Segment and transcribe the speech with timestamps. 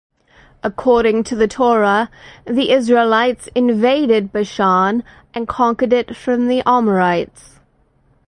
[0.63, 2.09] According to the Torah,
[2.47, 5.03] the Israelites invaded Bashan
[5.35, 7.59] and conquered it from the Amorites.